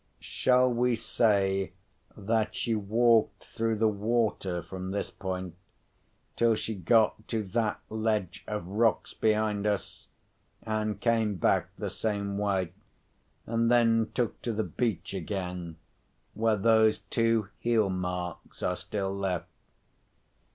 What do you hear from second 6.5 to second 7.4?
she got